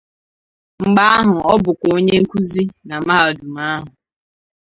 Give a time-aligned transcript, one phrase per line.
[0.87, 3.87] Mgbe ahụ ọ bụkwa onye nkuzi na mahadum ahụ.